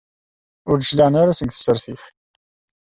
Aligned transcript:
Ur 0.69 0.77
d-cliɛen 0.77 1.15
ara 1.21 1.37
seg 1.39 1.49
tsertit. 1.51 2.03